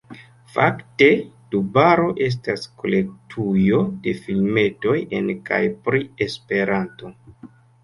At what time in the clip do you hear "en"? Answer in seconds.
5.21-5.31